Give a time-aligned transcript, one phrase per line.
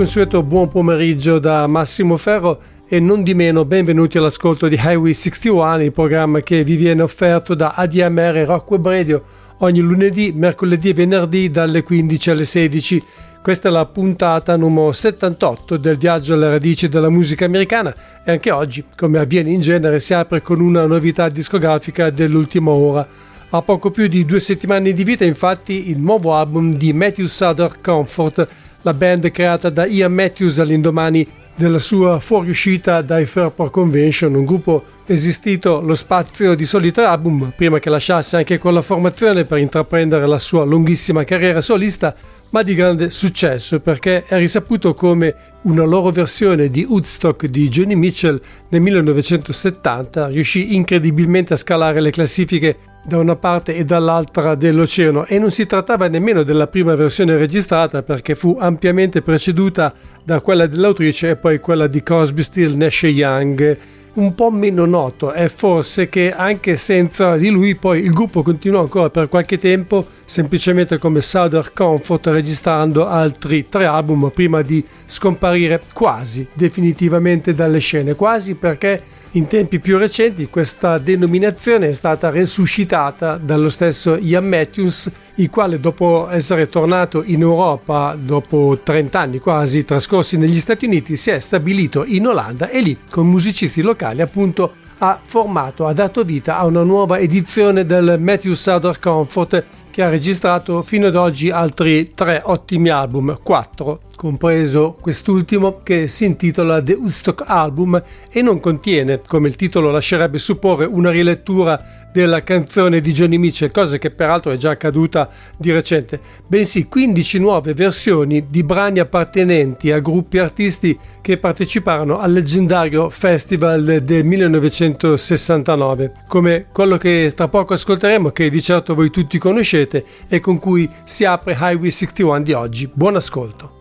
[0.00, 2.58] Consueto buon pomeriggio da Massimo Ferro
[2.88, 7.54] e non di meno benvenuti all'ascolto di Highway 61, il programma che vi viene offerto
[7.54, 9.22] da ADMR Rock Web Radio
[9.58, 13.04] ogni lunedì, mercoledì e venerdì dalle 15 alle 16.
[13.42, 17.94] Questa è la puntata numero 78 del viaggio alle radici della musica americana
[18.24, 23.06] e anche oggi, come avviene in genere, si apre con una novità discografica dell'ultima ora.
[23.52, 27.80] A poco più di due settimane di vita, infatti, il nuovo album di Matthew Sutter
[27.82, 28.46] Comfort
[28.82, 34.84] la band creata da Ian Matthews all'indomani della sua fuoriuscita dai Fairport Convention, un gruppo
[35.04, 40.38] esistito lo spazio di solito album prima che lasciasse anche quella formazione per intraprendere la
[40.38, 42.14] sua lunghissima carriera solista,
[42.50, 47.96] ma di grande successo perché è risaputo come una loro versione di Woodstock di Johnny
[47.96, 55.26] Mitchell nel 1970 riuscì incredibilmente a scalare le classifiche da una parte e dall'altra dell'oceano.
[55.26, 60.66] E non si trattava nemmeno della prima versione registrata perché fu ampiamente preceduta da quella
[60.66, 63.76] dell'autrice e poi quella di Crosby, Still, Nash Young.
[64.12, 68.80] Un po' meno noto è forse che anche senza di lui poi il gruppo continuò
[68.80, 75.80] ancora per qualche tempo semplicemente come Southern Comfort registrando altri tre album prima di scomparire
[75.92, 79.00] quasi definitivamente dalle scene, quasi perché
[79.32, 85.78] in tempi più recenti questa denominazione è stata resuscitata dallo stesso Ian Matthews, il quale
[85.78, 91.38] dopo essere tornato in Europa dopo 30 anni quasi trascorsi negli Stati Uniti si è
[91.38, 96.66] stabilito in Olanda e lì con musicisti locali appunto ha formato, ha dato vita a
[96.66, 102.40] una nuova edizione del Matthew Souther Comfort che ha registrato fino ad oggi altri tre
[102.44, 109.48] ottimi album, quattro compreso quest'ultimo che si intitola The Woodstock Album e non contiene, come
[109.48, 114.56] il titolo lascerebbe supporre, una rilettura della canzone di Johnny Mitchell, cosa che peraltro è
[114.56, 121.38] già accaduta di recente, bensì 15 nuove versioni di brani appartenenti a gruppi artisti che
[121.38, 128.94] parteciparono al leggendario festival del 1969, come quello che tra poco ascolteremo, che di certo
[128.94, 132.90] voi tutti conoscete e con cui si apre Highway 61 di oggi.
[132.92, 133.79] Buon ascolto!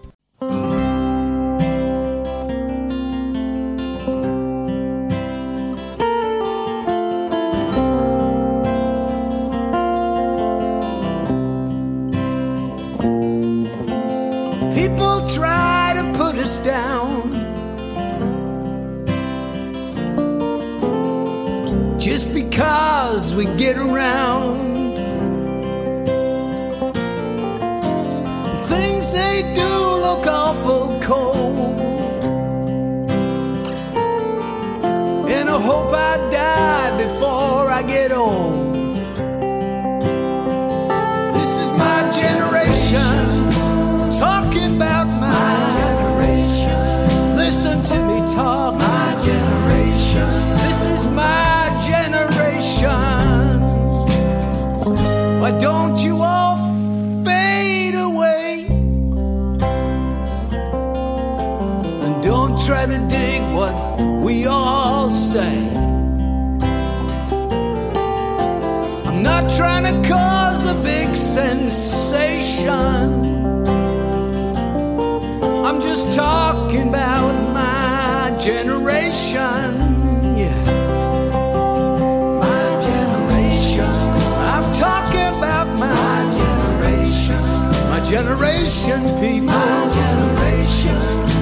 [23.40, 24.96] We get around.
[28.68, 29.72] Things they do
[30.06, 31.80] look awful cold.
[35.30, 38.69] And I hope I die before I get old.
[71.40, 72.66] Sensation.
[75.66, 79.66] I'm just talking about my generation.
[80.42, 80.60] Yeah.
[82.44, 83.94] My generation.
[84.54, 87.42] I'm talking about my, generation.
[87.94, 89.48] My generation, people.
[89.48, 91.00] My generation.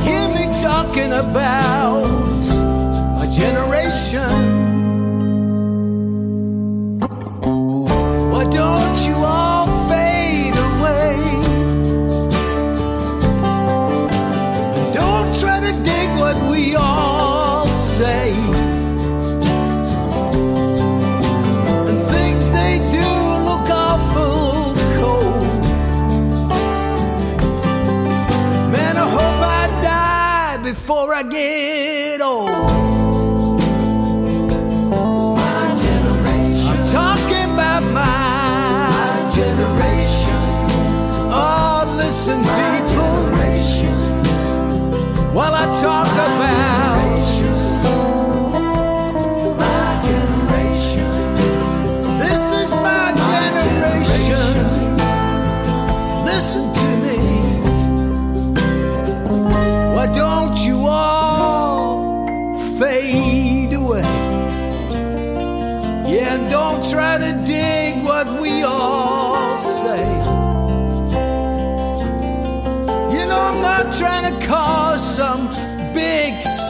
[0.07, 2.05] Hear me talking about
[3.17, 4.56] my generation.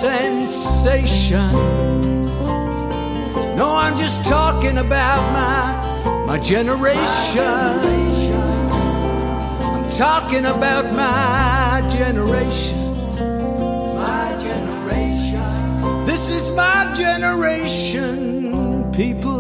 [0.01, 1.51] Sensation.
[3.55, 7.43] No, I'm just talking about my my generation.
[9.73, 12.77] I'm talking about my generation.
[13.95, 16.05] My generation.
[16.05, 19.36] This is my generation, people.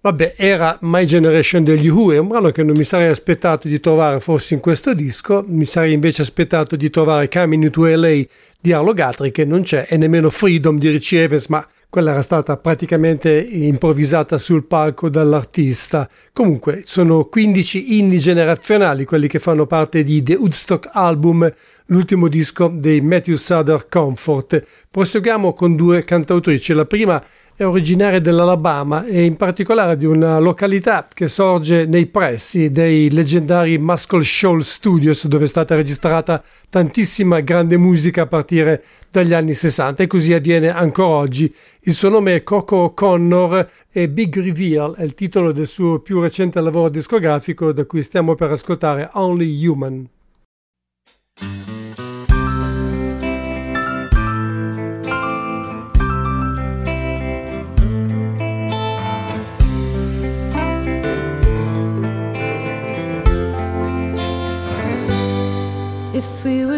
[0.00, 3.80] Vabbè, era My Generation degli Who, è un brano che non mi sarei aspettato di
[3.80, 8.22] trovare forse in questo disco, mi sarei invece aspettato di trovare Coming to LA
[8.60, 12.22] di Arlo Guthrie che non c'è e nemmeno Freedom di Richie Evans, ma quella era
[12.22, 16.08] stata praticamente improvvisata sul palco dall'artista.
[16.32, 21.52] Comunque sono 15 inni generazionali quelli che fanno parte di The Woodstock Album,
[21.86, 24.62] l'ultimo disco dei Matthew Sutter Comfort.
[24.90, 27.20] Proseguiamo con due cantautrici, la prima
[27.58, 33.78] è originaria dell'Alabama e in particolare di una località che sorge nei pressi dei leggendari
[33.78, 36.40] Muscle Shoals Studios dove è stata registrata
[36.70, 41.52] tantissima grande musica a partire dagli anni 60 e così avviene ancora oggi.
[41.80, 46.20] Il suo nome è Coco Connor e Big Reveal è il titolo del suo più
[46.20, 50.08] recente lavoro discografico da cui stiamo per ascoltare Only Human.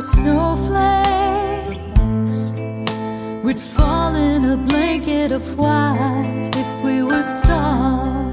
[0.01, 0.71] Snowflakes,
[3.45, 6.51] we'd fall in a blanket of white.
[6.55, 8.30] If we were stars,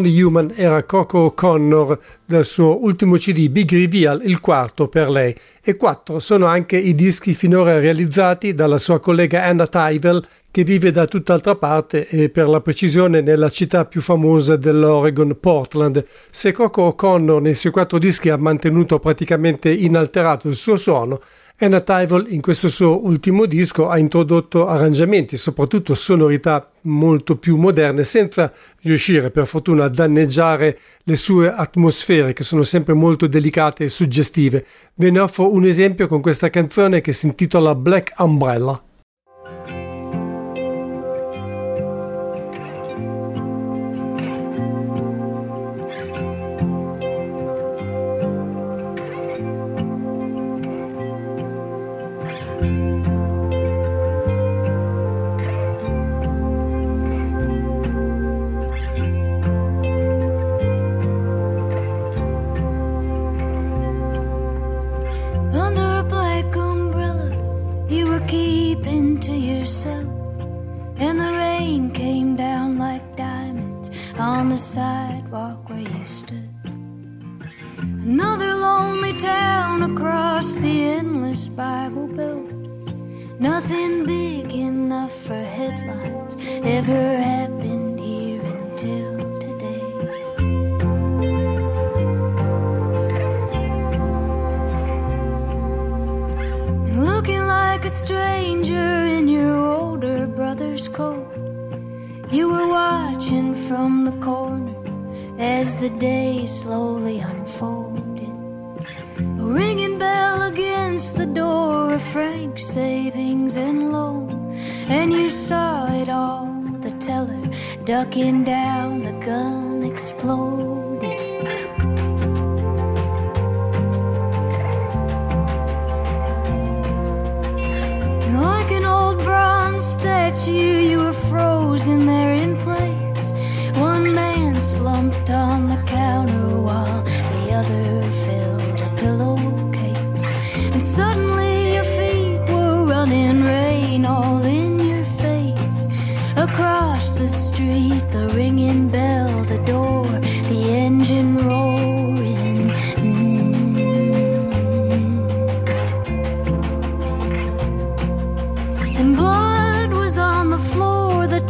[0.00, 5.36] Only Human era Coco O'Connor del suo ultimo CD Big Reveal, il quarto per lei.
[5.62, 10.90] E quattro sono anche i dischi finora realizzati dalla sua collega Anna Tyvel che vive
[10.90, 16.02] da tutt'altra parte e per la precisione nella città più famosa dell'Oregon, Portland.
[16.30, 21.20] Se Coco O'Connor nei suoi quattro dischi ha mantenuto praticamente inalterato il suo suono,
[21.62, 28.02] Anna Tyvel in questo suo ultimo disco ha introdotto arrangiamenti, soprattutto sonorità molto più moderne,
[28.02, 28.50] senza
[28.80, 34.64] riuscire per fortuna a danneggiare le sue atmosfere che sono sempre molto delicate e suggestive.
[34.94, 38.82] Ve ne offro un esempio con questa canzone che si intitola Black Umbrella.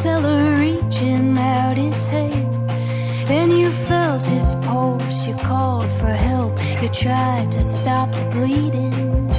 [0.00, 2.71] caterpillar reaching out his hand,
[3.28, 9.30] And you felt his pulse, you called for help, you tried to stop the bleeding.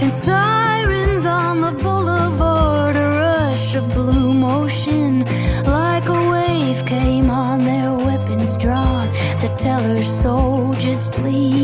[0.00, 5.24] And sirens on the boulevard, a rush of blue motion,
[5.64, 9.12] like a wave came on, their weapons drawn.
[9.40, 11.63] The teller's soul just leaves.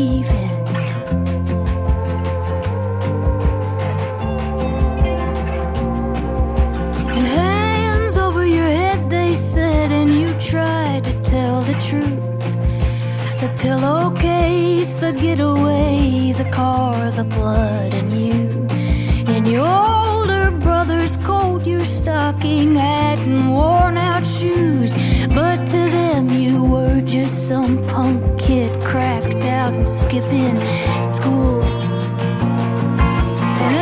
[17.23, 18.67] the blood in you.
[19.35, 24.91] in your older brother's coat, your stocking hat, and worn out shoes.
[25.27, 30.55] But to them, you were just some punk kid cracked out and skipping
[31.15, 31.61] school.
[33.65, 33.75] And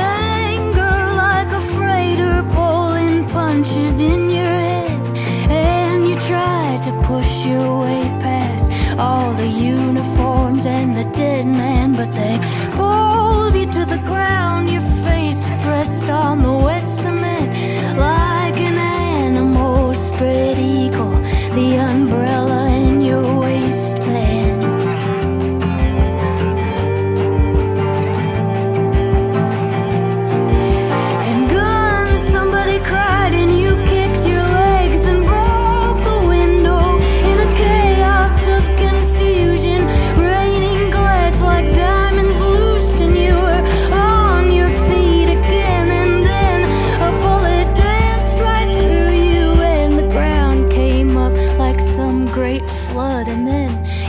[0.52, 5.18] anger like a freighter pulling punches in your head.
[5.50, 8.70] And you tried to push your way past
[9.00, 12.38] all the uniforms and the dead man, but they.
[12.76, 13.19] pulled
[13.90, 16.59] the ground, your face pressed on the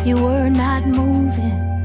[0.04, 1.79] you were not moving.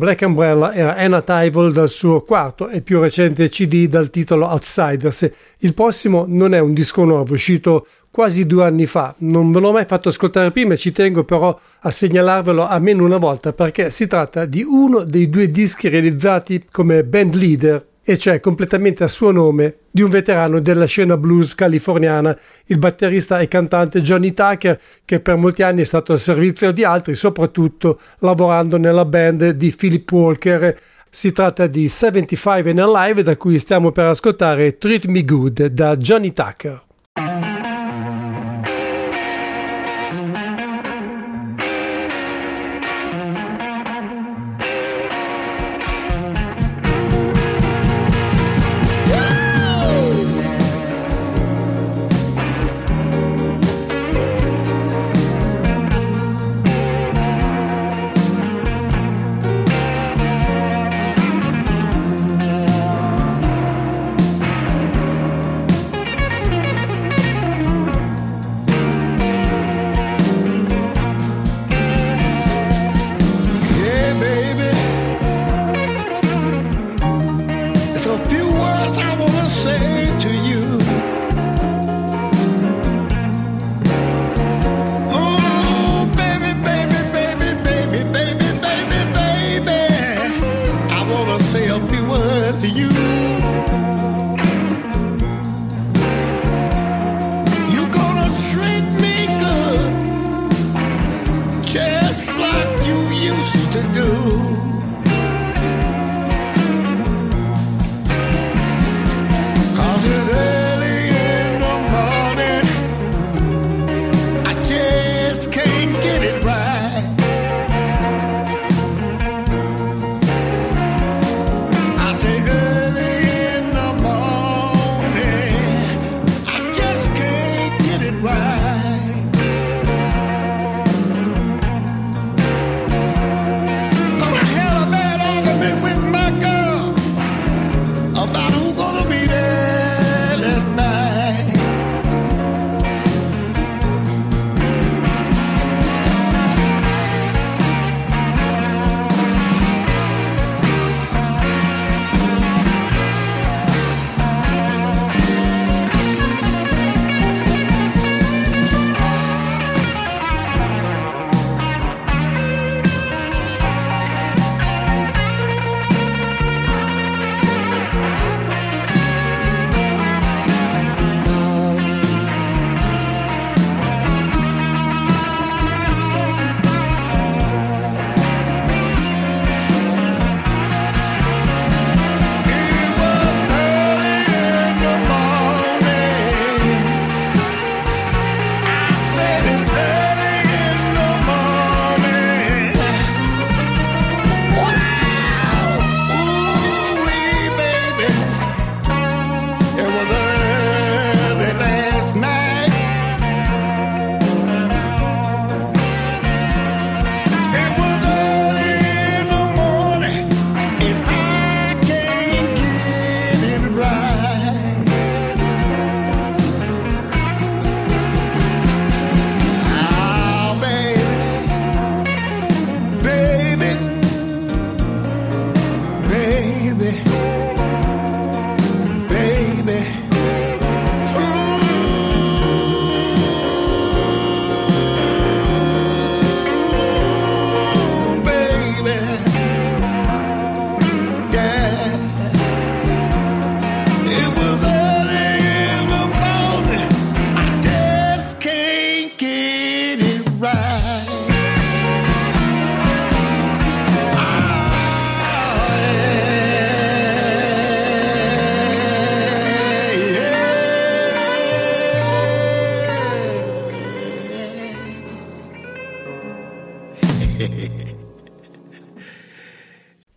[0.00, 5.30] Black Umbrella era Anna Tyvel dal suo quarto e più recente CD dal titolo Outsiders.
[5.58, 9.14] Il prossimo non è un disco nuovo, uscito quasi due anni fa.
[9.18, 13.52] Non ve l'ho mai fatto ascoltare prima ci tengo però a segnalarvelo almeno una volta
[13.52, 19.04] perché si tratta di uno dei due dischi realizzati come band leader e cioè completamente
[19.04, 22.36] a suo nome, di un veterano della scena blues californiana,
[22.66, 26.82] il batterista e cantante Johnny Tucker, che per molti anni è stato al servizio di
[26.82, 30.76] altri, soprattutto lavorando nella band di Philip Walker.
[31.08, 35.94] Si tratta di 75 and Alive, da cui stiamo per ascoltare Treat Me Good da
[35.94, 36.82] Johnny Tucker.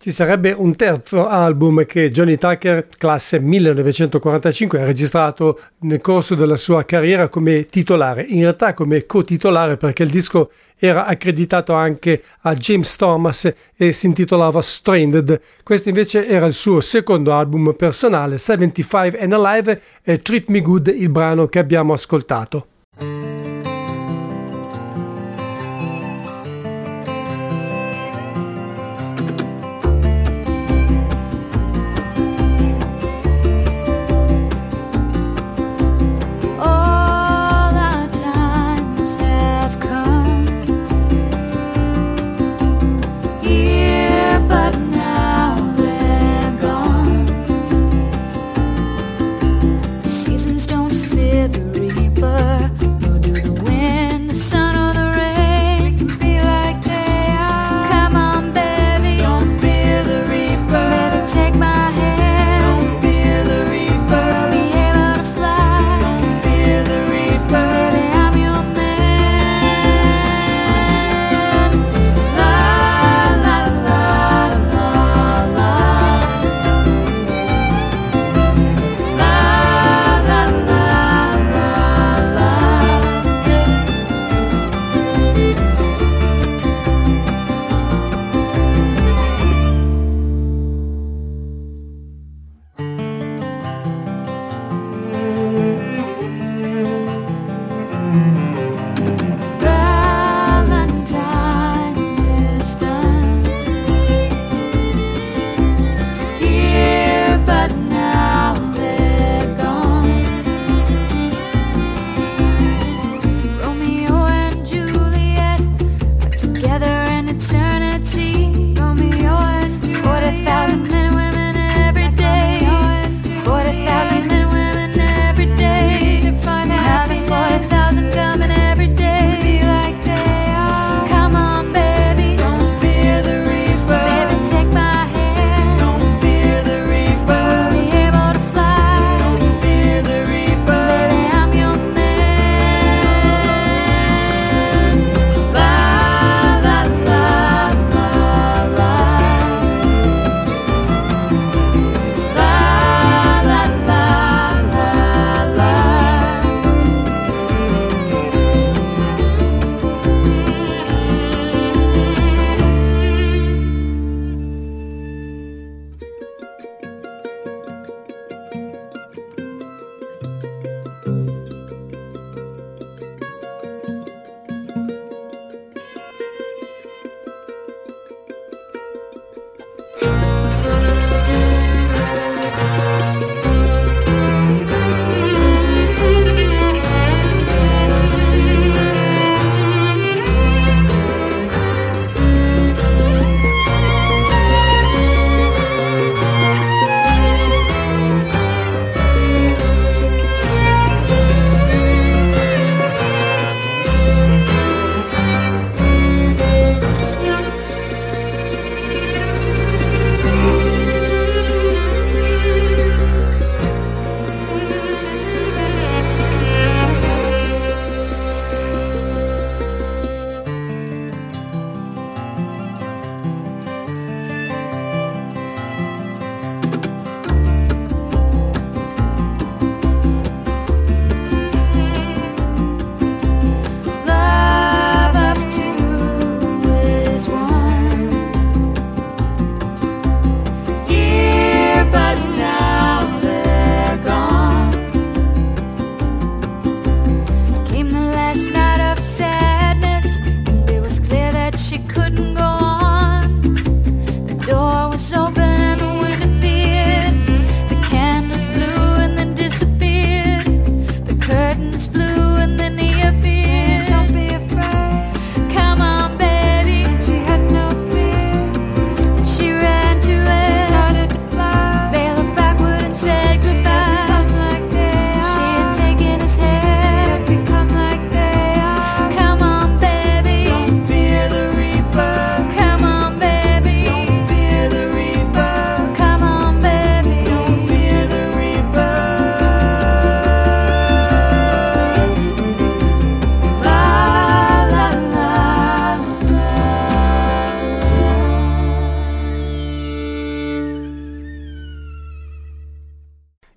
[0.04, 6.56] Ci sarebbe un terzo album che Johnny Tucker, classe 1945, ha registrato nel corso della
[6.56, 12.54] sua carriera come titolare, in realtà come co-titolare perché il disco era accreditato anche a
[12.54, 15.40] James Thomas e si intitolava Stranded.
[15.62, 20.92] Questo invece era il suo secondo album personale, 75 and Alive e Treat Me Good,
[20.94, 22.66] il brano che abbiamo ascoltato.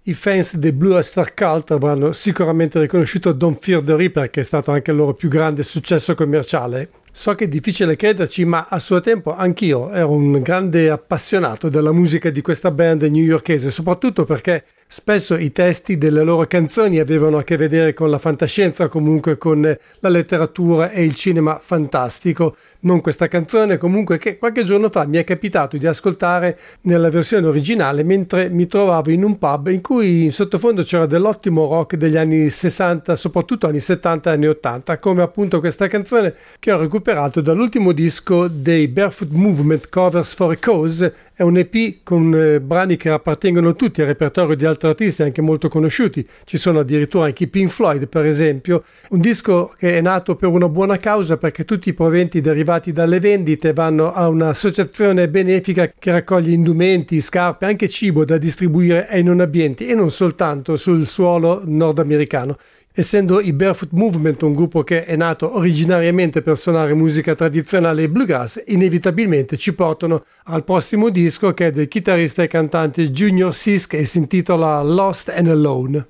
[0.07, 4.43] I fans dei Blue Oyster Cult avranno sicuramente riconosciuto Don't Fear the Reaper, che è
[4.43, 6.91] stato anche il loro più grande successo commerciale.
[7.11, 11.91] So che è difficile crederci, ma a suo tempo anch'io ero un grande appassionato della
[11.91, 17.43] musica di questa band newyorkese, soprattutto perché spesso i testi delle loro canzoni avevano a
[17.43, 19.61] che vedere con la fantascienza, comunque con
[19.99, 22.55] la letteratura e il cinema fantastico.
[22.81, 27.47] Non questa canzone, comunque, che qualche giorno fa mi è capitato di ascoltare nella versione
[27.47, 32.17] originale mentre mi trovavo in un pub in cui in sottofondo c'era dell'ottimo rock degli
[32.17, 36.95] anni 60, soprattutto anni 70 e anni 80, come appunto questa canzone che ho recuperato
[37.07, 42.59] recuperato dall'ultimo disco dei Barefoot Movement Covers for a Cause, è un EP con eh,
[42.59, 47.25] brani che appartengono tutti al repertorio di altri artisti anche molto conosciuti, ci sono addirittura
[47.25, 51.37] anche i Pink Floyd per esempio, un disco che è nato per una buona causa
[51.37, 57.65] perché tutti i proventi derivati dalle vendite vanno a un'associazione benefica che raccoglie indumenti, scarpe,
[57.65, 62.57] anche cibo da distribuire ai non abbienti e non soltanto sul suolo nordamericano
[62.99, 68.09] essendo i Barefoot Movement un gruppo che è nato originariamente per suonare musica tradizionale e
[68.09, 73.93] bluegrass, inevitabilmente ci portano al prossimo disco che è del chitarrista e cantante Junior Sisk
[73.93, 76.07] e si intitola Lost and Alone.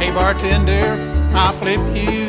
[0.00, 0.98] Hey bartender,
[1.32, 2.21] I'll flip you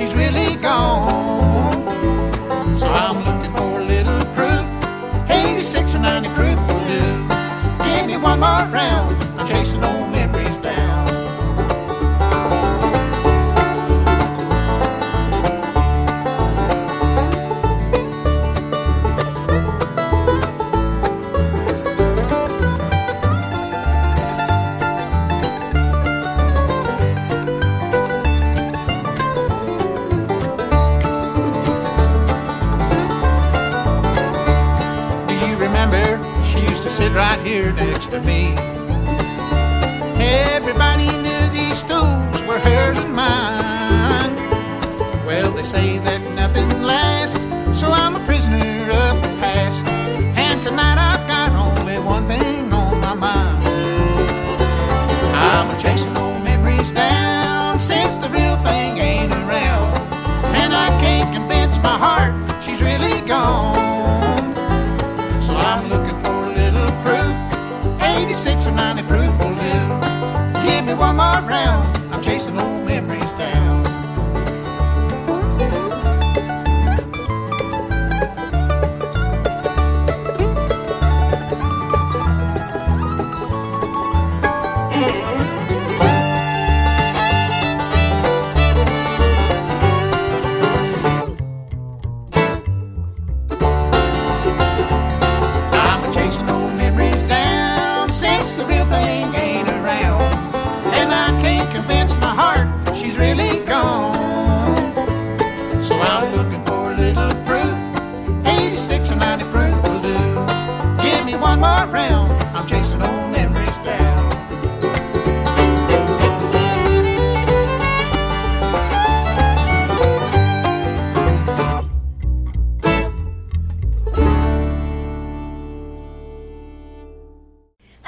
[0.00, 1.72] she's really gone.
[2.78, 4.64] So I'm looking for a little proof.
[5.28, 7.04] 86 or 90 proof will do.
[7.84, 9.22] Give me one more round.
[9.38, 10.19] I'm chasing old memories
[37.72, 38.79] next to me?
[68.80, 69.74] 90 proof will do.
[70.64, 71.84] Give me one more round.
[72.10, 72.79] I'm chasing old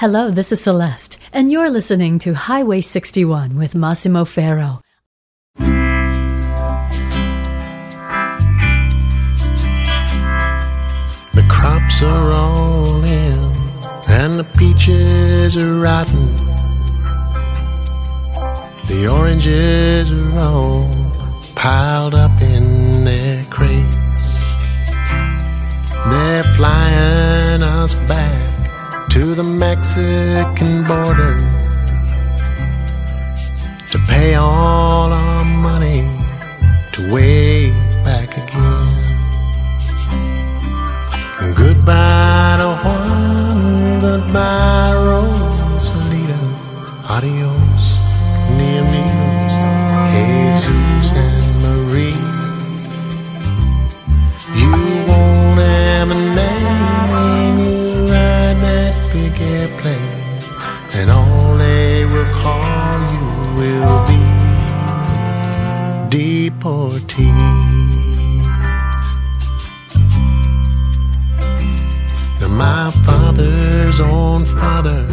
[0.05, 4.81] Hello, this is Celeste, and you're listening to Highway 61 with Massimo Ferro.
[5.55, 5.63] The
[11.47, 13.39] crops are all in,
[14.09, 16.35] and the peaches are rotten.
[18.87, 20.89] The oranges are all
[21.55, 23.95] piled up in their crates.
[26.09, 28.42] They're flying us back
[29.13, 31.37] to the Mexican border
[33.91, 36.01] to pay all our money
[36.93, 37.69] to way
[38.03, 38.87] back again.
[41.53, 42.32] Goodbye
[66.63, 68.45] deportees.
[72.39, 75.05] Now my father's own father,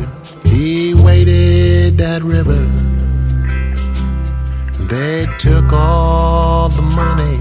[0.45, 2.63] he waded that river.
[4.87, 7.37] They took all the money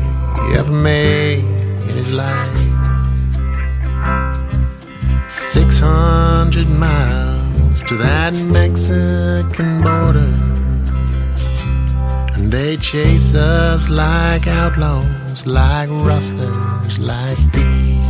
[0.48, 2.58] he ever made in his life.
[5.30, 10.59] 600 miles to that Mexican border.
[12.50, 18.08] They chase us like outlaws, like rustlers, like thieves.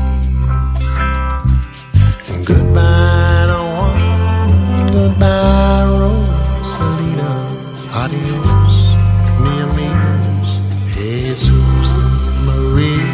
[2.29, 7.31] And goodbye to Juan, goodbye Rosalita,
[8.01, 8.77] adios,
[9.43, 10.49] mi amigos,
[10.95, 11.91] Jesus
[12.47, 13.11] Maria.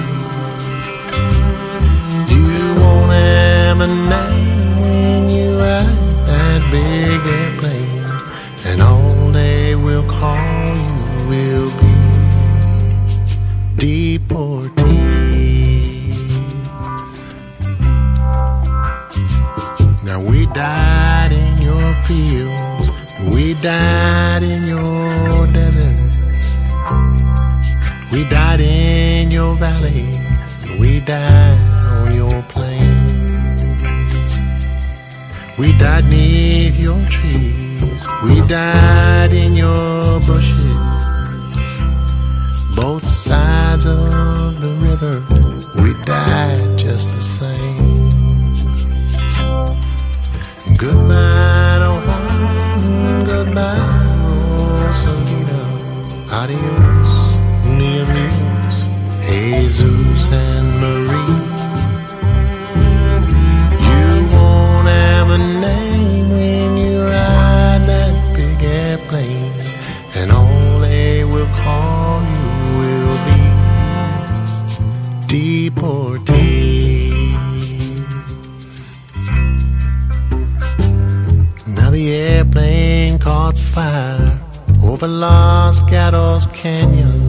[2.30, 2.46] You
[2.80, 3.82] won't have
[22.06, 22.90] fields,
[23.34, 26.18] we died in your deserts,
[28.12, 30.20] we died in your valleys,
[30.80, 32.76] we died on your plains.
[35.58, 40.78] We died neath your trees, we died in your bushes,
[42.76, 45.24] both sides of the river,
[45.82, 47.75] we died just the same.
[53.56, 55.58] hermano, solino,
[56.30, 56.85] adiós.
[85.06, 87.22] Over Los Gatos Canyon.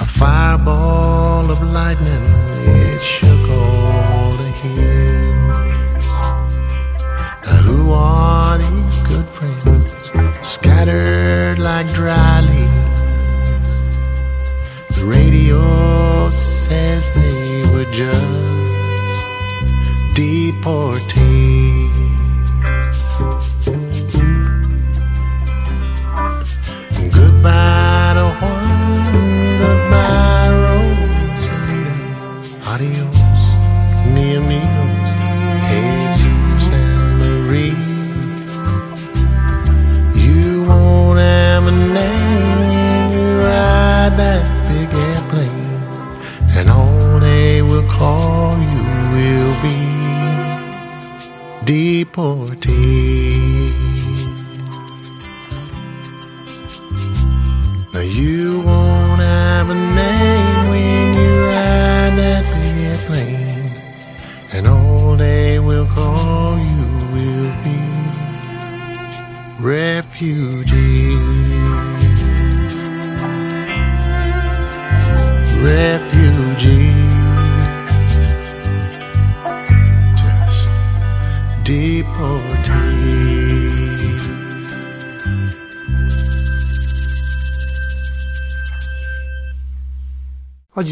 [0.00, 2.24] A fireball of lightning,
[2.66, 6.06] it shook all the hills.
[7.46, 9.94] Now who are these good friends
[10.46, 13.20] scattered like dry leaves?
[14.96, 18.54] The radio says they were just
[20.14, 21.49] deportees.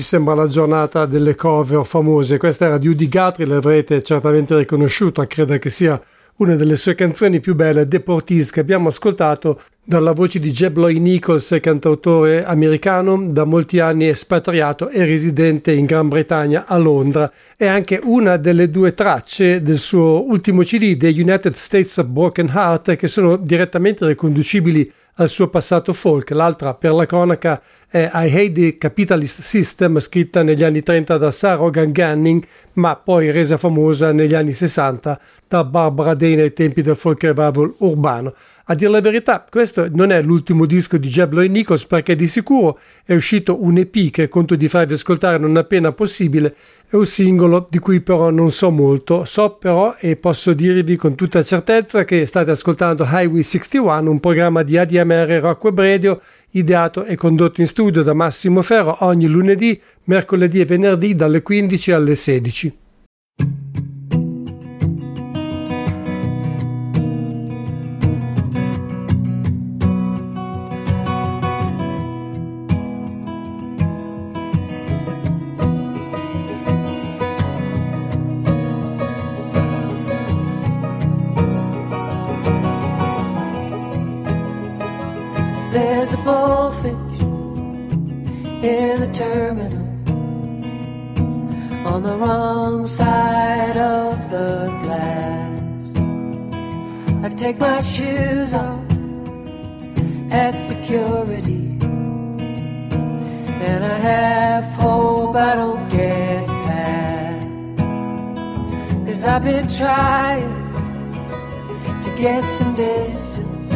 [0.09, 2.39] Sembra la giornata delle cover famose.
[2.39, 6.01] Questa era di Udi Guthrie, l'avrete certamente riconosciuta, credo che sia
[6.37, 10.99] una delle sue canzoni più belle, Deportees, che abbiamo ascoltato dalla voce di Jeb Lloyd
[10.99, 17.31] Nichols, cantautore americano, da molti anni espatriato e residente in Gran Bretagna a Londra.
[17.55, 22.51] È anche una delle due tracce del suo ultimo CD, The United States of Broken
[22.51, 26.31] Heart, che sono direttamente riconducibili al suo passato folk.
[26.31, 31.31] L'altra, per la cronaca, è I Hate the Capitalist System, scritta negli anni 30 da
[31.31, 32.45] Sarah Hogan Gunning,
[32.75, 37.75] ma poi resa famosa negli anni 60 da Barbara Day nei tempi del folk revival
[37.79, 38.35] urbano.
[38.71, 42.27] A dire la verità, questo non è l'ultimo disco di Jeb Lloyd Nichols perché di
[42.27, 46.55] sicuro è uscito un EP che conto di farvi ascoltare non appena possibile
[46.87, 49.25] è un singolo di cui però non so molto.
[49.25, 54.63] So però e posso dirvi con tutta certezza che state ascoltando Highway 61, un programma
[54.63, 59.81] di ADMR Rock Web Radio ideato e condotto in studio da Massimo Ferro ogni lunedì,
[60.05, 62.88] mercoledì e venerdì dalle 15 alle 16.
[97.49, 98.85] Take my shoes off
[100.31, 101.79] at security,
[103.67, 107.41] and I have hope I don't get back.
[109.07, 110.51] Cause I've been trying
[112.05, 113.67] to get some distance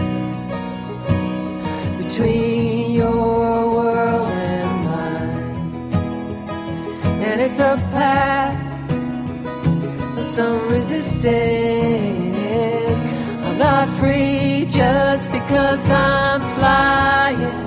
[2.02, 5.94] between your world and mine.
[7.26, 8.54] And it's a path
[10.18, 12.21] of some resistance.
[13.62, 17.58] Not free just because I'm flying.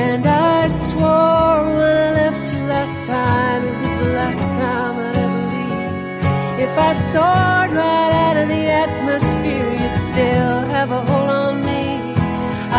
[0.00, 5.16] And I swore when I left you last time, it was the last time I'd
[5.24, 6.66] ever leave.
[6.66, 11.84] If I soared right out of the atmosphere, you still have a hold on me.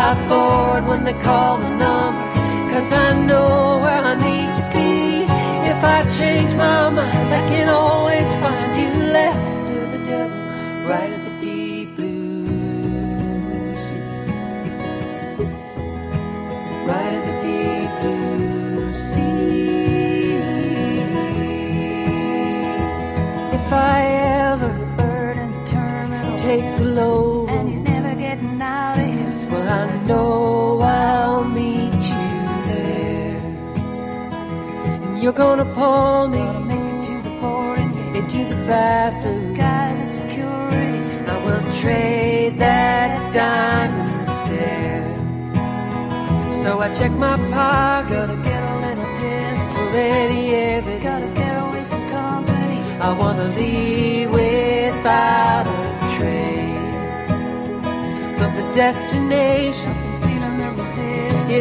[0.06, 2.24] I board when they call the number,
[2.72, 5.24] cause I know where I need to be.
[5.72, 11.13] If I change my mind, I can always find you left to the devil, right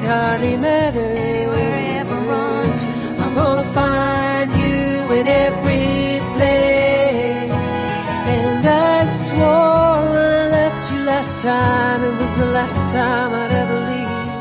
[0.03, 1.17] It hardly matters.
[1.17, 2.83] Anywhere he ever runs,
[3.23, 7.69] I'm gonna find you in every place.
[8.35, 13.53] And I swore when I left you last time, it was the last time I'd
[13.63, 14.33] ever leave.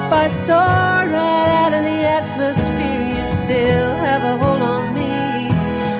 [0.00, 5.48] If I soar right out of the atmosphere, you still have a hold on me.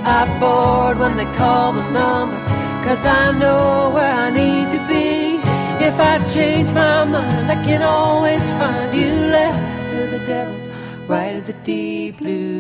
[0.05, 2.36] I board when they call the number,
[2.84, 4.80] cause I know where I need to.
[5.83, 10.55] If I change my mind, I can always find you left to the devil,
[11.09, 12.59] right at the deep blue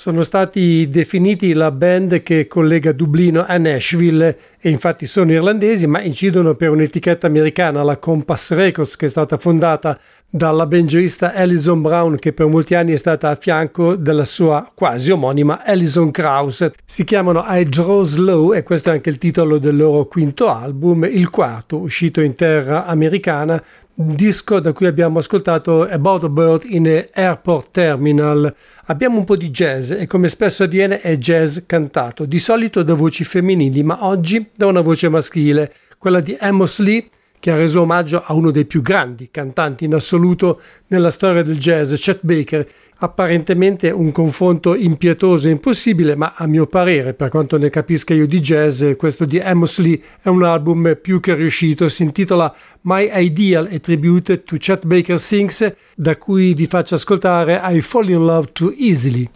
[0.00, 6.00] Sono stati definiti la band che collega Dublino a Nashville e infatti sono irlandesi ma
[6.00, 12.16] incidono per un'etichetta americana, la Compass Records, che è stata fondata dalla bangerista Alison Brown
[12.16, 16.70] che per molti anni è stata a fianco della sua quasi omonima Alison Krauss.
[16.82, 21.04] Si chiamano I Draw Slow e questo è anche il titolo del loro quinto album,
[21.04, 23.62] il quarto uscito in terra americana
[24.02, 28.54] disco da cui abbiamo ascoltato About a Bird in Airport Terminal.
[28.86, 32.94] Abbiamo un po' di jazz e come spesso avviene è jazz cantato, di solito da
[32.94, 37.08] voci femminili, ma oggi da una voce maschile, quella di Amos Lee
[37.40, 41.58] che ha reso omaggio a uno dei più grandi cantanti in assoluto nella storia del
[41.58, 42.68] jazz, Chet Baker.
[42.98, 48.26] Apparentemente un confronto impietoso e impossibile, ma a mio parere, per quanto ne capisca io
[48.26, 51.88] di jazz, questo di Amos Lee è un album più che riuscito.
[51.88, 57.58] Si intitola My Ideal a Tribute to Chet Baker Sings, da cui vi faccio ascoltare
[57.62, 59.28] I Fall in Love Too Easily.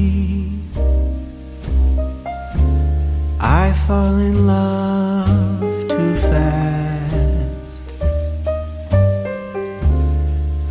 [3.89, 7.85] Fall in love too fast.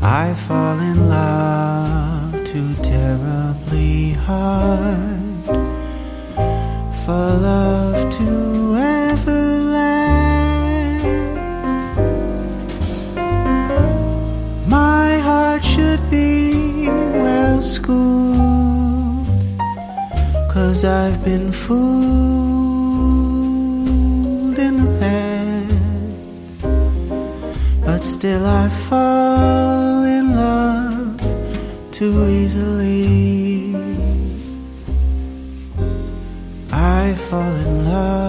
[0.00, 5.44] I fall in love too terribly hard
[7.02, 9.42] for love to ever
[9.76, 11.04] last.
[14.68, 16.86] My heart should be
[17.24, 19.26] well schooled,
[20.48, 22.38] cause I've been fooled
[28.09, 31.20] still I fall in love
[31.92, 33.76] too easily.
[36.72, 38.28] I fall in love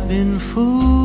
[0.00, 0.99] I've been fooled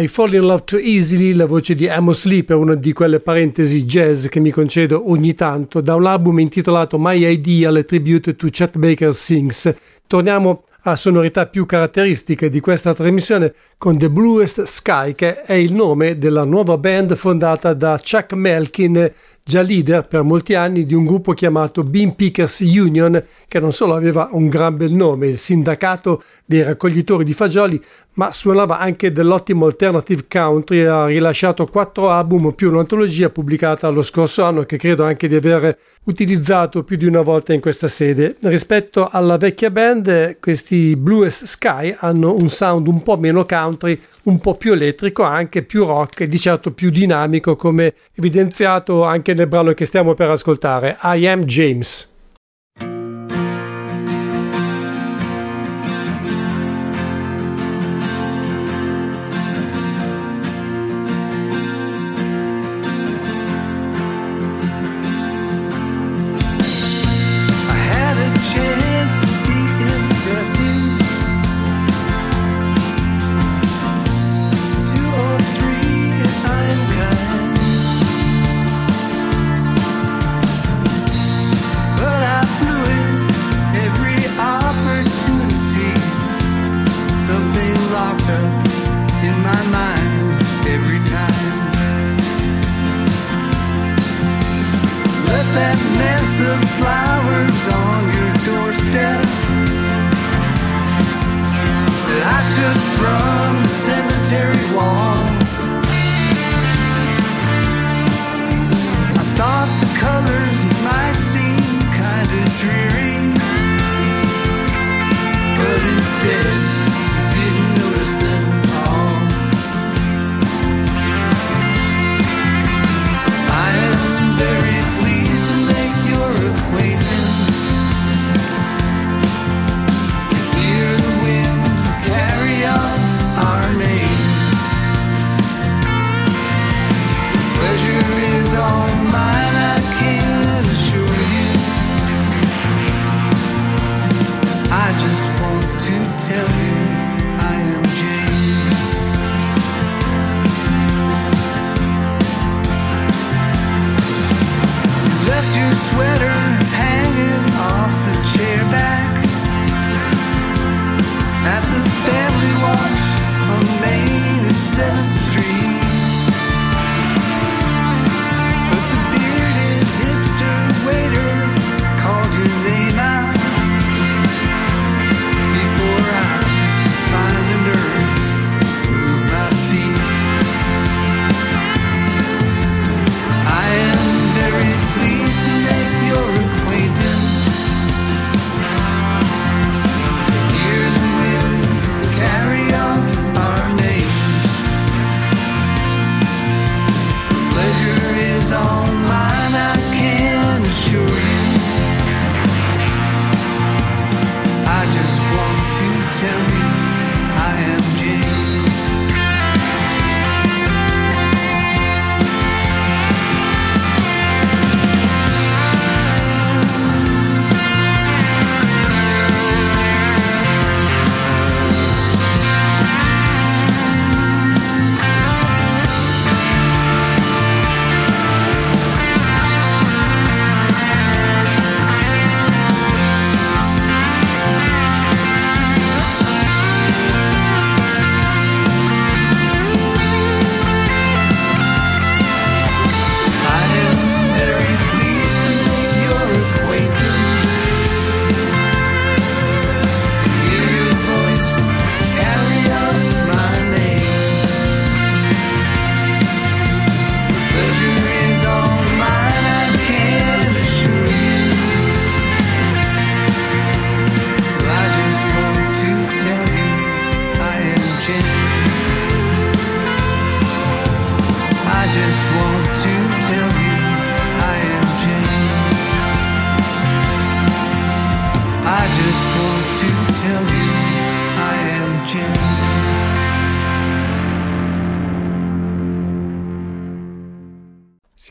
[0.00, 3.20] I Fall in Love Too Easily, la voce di Amos Lee per una di quelle
[3.20, 8.34] parentesi jazz che mi concedo ogni tanto, da un album intitolato My Ideal a Tribute
[8.34, 9.70] to Chet Baker Sings.
[10.06, 15.74] Torniamo a sonorità più caratteristiche di questa trasmissione con The Bluest Sky, che è il
[15.74, 19.12] nome della nuova band fondata da Chuck Melkin,
[19.50, 23.96] già leader per molti anni di un gruppo chiamato Bean Pickers Union, che non solo
[23.96, 27.82] aveva un gran bel nome, il sindacato dei raccoglitori di fagioli,
[28.14, 34.02] ma suonava anche dell'ottimo alternative country e ha rilasciato quattro album più un'antologia pubblicata lo
[34.02, 38.36] scorso anno che credo anche di aver utilizzato più di una volta in questa sede.
[38.42, 44.38] Rispetto alla vecchia band, questi Bluest Sky hanno un sound un po' meno country, un
[44.38, 49.48] po' più elettrico, anche più rock e di certo più dinamico come evidenziato anche nel
[49.48, 52.09] brano che stiamo per ascoltare, I Am James.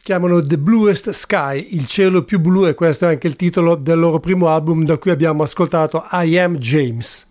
[0.09, 3.99] chiamano The Bluest Sky, il cielo più blu e questo è anche il titolo del
[3.99, 7.27] loro primo album da cui abbiamo ascoltato I Am James.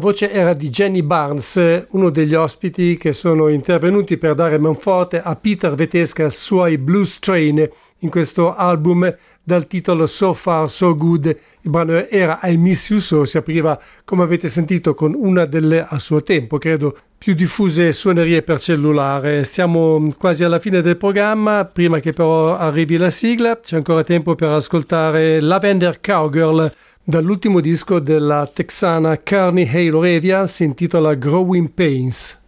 [0.00, 5.36] Voce era di Jenny Barnes, uno degli ospiti che sono intervenuti per dare manforte a
[5.36, 11.26] Peter Vetesca suoi Blues Train in questo album dal titolo So Far So Good.
[11.60, 15.86] Il brano era I Miss You So, si apriva come avete sentito con una delle
[15.86, 19.44] a suo tempo, credo, più diffuse suonerie per cellulare.
[19.44, 24.34] Stiamo quasi alla fine del programma, prima che però arrivi la sigla, c'è ancora tempo
[24.34, 26.72] per ascoltare Lavender Cowgirl
[27.04, 32.38] dall'ultimo disco della texana Carney Hale Revia, si intitola Growing Pains.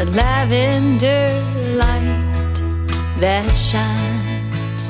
[0.00, 1.28] A lavender
[1.76, 2.56] light
[3.18, 4.84] that shines,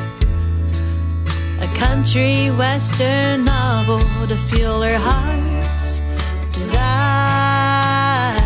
[1.61, 3.99] a country western novel
[4.29, 6.01] to fill her heart's
[6.53, 8.39] desire,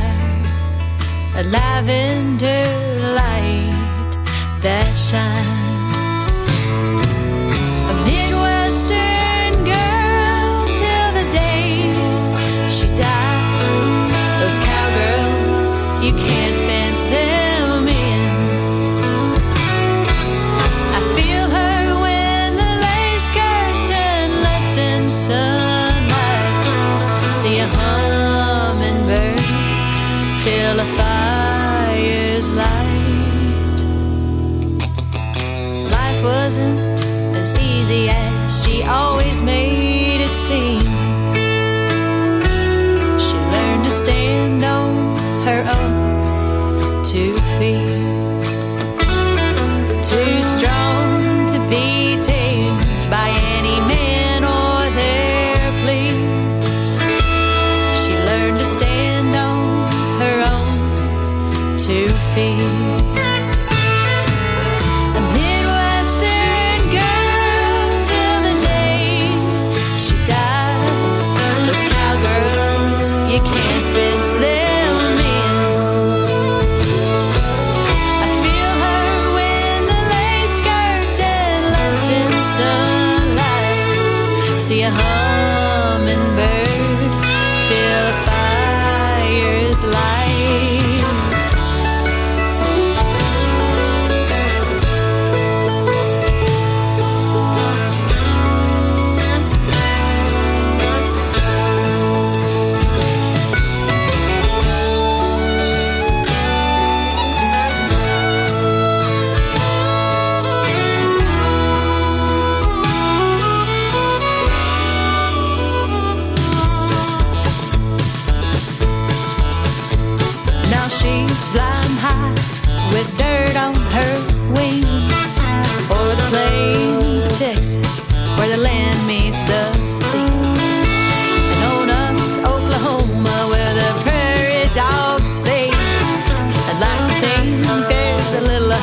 [1.36, 2.64] a lavender
[3.12, 4.16] light
[4.62, 6.44] that shines.
[7.90, 9.13] A Midwestern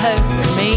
[0.01, 0.70] hope for me.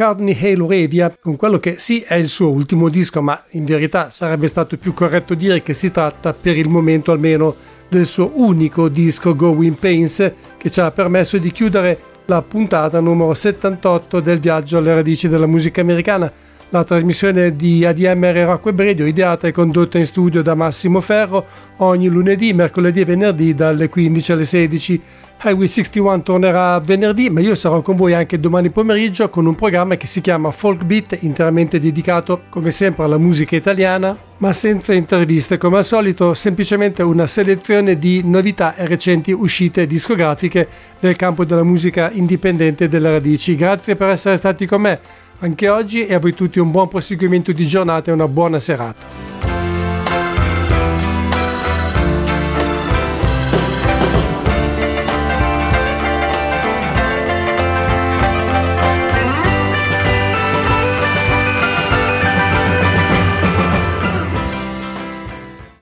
[0.00, 3.66] Era Courtney Hale Revia con quello che sì è il suo ultimo disco, ma in
[3.66, 7.54] verità sarebbe stato più corretto dire che si tratta per il momento almeno
[7.86, 13.34] del suo unico disco Going Pains che ci ha permesso di chiudere la puntata numero
[13.34, 16.32] 78 del viaggio alle radici della musica americana,
[16.70, 21.44] la trasmissione di ADMR Rock Web Radio ideata e condotta in studio da Massimo Ferro
[21.78, 25.02] ogni lunedì, mercoledì e venerdì dalle 15 alle 16.
[25.42, 29.96] Highway 61 tornerà venerdì, ma io sarò con voi anche domani pomeriggio con un programma
[29.96, 35.56] che si chiama Folk Beat, interamente dedicato come sempre alla musica italiana, ma senza interviste
[35.56, 40.68] come al solito, semplicemente una selezione di novità e recenti uscite discografiche
[41.00, 43.56] nel campo della musica indipendente delle radici.
[43.56, 45.00] Grazie per essere stati con me
[45.40, 49.69] anche oggi e a voi tutti un buon proseguimento di giornata e una buona serata.